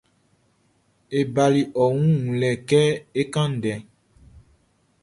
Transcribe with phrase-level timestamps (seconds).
[1.17, 2.81] E bali ɔ wun wunlɛ kɛ
[3.19, 3.73] é kán ndɛ.